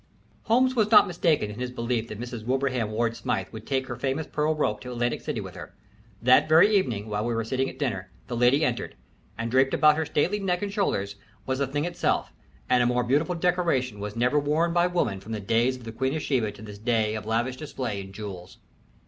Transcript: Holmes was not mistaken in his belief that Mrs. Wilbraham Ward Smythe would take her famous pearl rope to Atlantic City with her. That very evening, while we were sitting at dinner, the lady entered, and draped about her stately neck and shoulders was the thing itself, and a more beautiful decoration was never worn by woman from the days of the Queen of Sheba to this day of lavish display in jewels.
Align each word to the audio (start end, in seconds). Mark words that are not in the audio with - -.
Holmes 0.45 0.75
was 0.75 0.89
not 0.89 1.05
mistaken 1.05 1.51
in 1.51 1.59
his 1.59 1.69
belief 1.69 2.07
that 2.07 2.19
Mrs. 2.19 2.43
Wilbraham 2.43 2.89
Ward 2.89 3.15
Smythe 3.15 3.49
would 3.51 3.67
take 3.67 3.85
her 3.85 3.95
famous 3.95 4.25
pearl 4.25 4.55
rope 4.55 4.81
to 4.81 4.91
Atlantic 4.91 5.21
City 5.21 5.39
with 5.41 5.53
her. 5.53 5.75
That 6.23 6.49
very 6.49 6.75
evening, 6.75 7.07
while 7.07 7.23
we 7.23 7.35
were 7.35 7.43
sitting 7.43 7.69
at 7.69 7.77
dinner, 7.77 8.09
the 8.25 8.35
lady 8.35 8.65
entered, 8.65 8.95
and 9.37 9.51
draped 9.51 9.75
about 9.75 9.97
her 9.97 10.05
stately 10.07 10.39
neck 10.39 10.63
and 10.63 10.73
shoulders 10.73 11.17
was 11.45 11.59
the 11.59 11.67
thing 11.67 11.85
itself, 11.85 12.33
and 12.67 12.81
a 12.81 12.87
more 12.87 13.03
beautiful 13.03 13.35
decoration 13.35 13.99
was 13.99 14.15
never 14.15 14.39
worn 14.39 14.73
by 14.73 14.87
woman 14.87 15.19
from 15.19 15.33
the 15.33 15.39
days 15.39 15.75
of 15.77 15.83
the 15.83 15.91
Queen 15.91 16.15
of 16.15 16.23
Sheba 16.23 16.51
to 16.53 16.63
this 16.63 16.79
day 16.79 17.13
of 17.13 17.27
lavish 17.27 17.57
display 17.57 18.01
in 18.01 18.11
jewels. 18.11 18.57